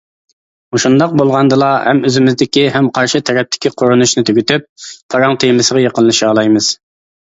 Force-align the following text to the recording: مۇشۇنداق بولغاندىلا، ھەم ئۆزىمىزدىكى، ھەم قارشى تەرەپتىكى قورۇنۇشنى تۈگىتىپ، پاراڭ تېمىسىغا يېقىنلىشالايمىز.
مۇشۇنداق 0.75 1.13
بولغاندىلا، 1.21 1.67
ھەم 1.89 2.01
ئۆزىمىزدىكى، 2.09 2.65
ھەم 2.79 2.91
قارشى 2.97 3.23
تەرەپتىكى 3.31 3.75
قورۇنۇشنى 3.77 4.27
تۈگىتىپ، 4.33 4.69
پاراڭ 4.89 5.43
تېمىسىغا 5.47 5.89
يېقىنلىشالايمىز. 5.89 6.77